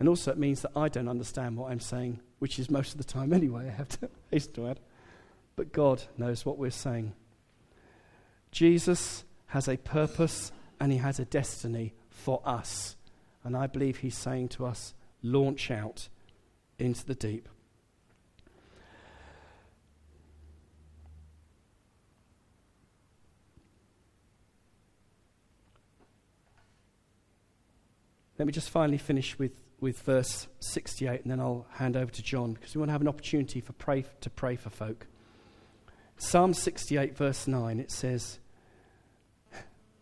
[0.00, 2.98] And also, it means that I don't understand what I'm saying, which is most of
[2.98, 4.80] the time anyway, I have to hasten to add.
[5.56, 7.12] But God knows what we're saying.
[8.50, 12.96] Jesus has a purpose and he has a destiny for us.
[13.44, 16.08] And I believe he's saying to us, launch out
[16.78, 17.46] into the deep.
[28.38, 32.22] Let me just finally finish with with verse 68 and then I'll hand over to
[32.22, 35.06] John because we want to have an opportunity for pray, to pray for folk.
[36.18, 38.40] Psalm 68, verse 9, it says,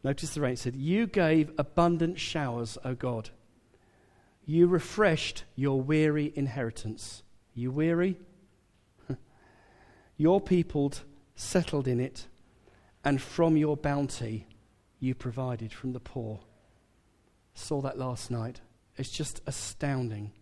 [0.03, 0.53] Notice the rain.
[0.53, 3.31] It said, You gave abundant showers, O God.
[4.45, 7.23] You refreshed your weary inheritance.
[7.55, 8.19] You weary?
[10.17, 10.93] your people
[11.35, 12.27] settled in it,
[13.05, 14.47] and from your bounty
[15.01, 16.41] you provided from the poor.
[17.55, 18.61] Saw that last night.
[18.99, 20.33] It's just astounding.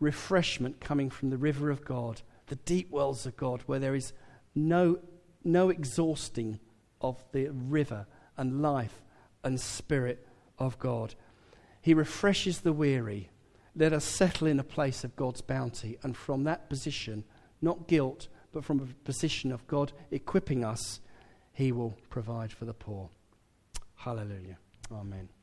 [0.00, 4.12] Refreshment coming from the river of God, the deep wells of God, where there is
[4.54, 4.98] no,
[5.44, 6.60] no exhausting
[7.00, 8.06] of the river
[8.36, 9.02] and life
[9.44, 10.26] and spirit
[10.58, 11.14] of God.
[11.80, 13.30] He refreshes the weary.
[13.74, 15.98] Let us settle in a place of God's bounty.
[16.02, 17.24] And from that position,
[17.62, 21.00] not guilt, but from a position of God equipping us,
[21.52, 23.10] He will provide for the poor.
[23.94, 24.58] Hallelujah.
[24.90, 25.35] Amen.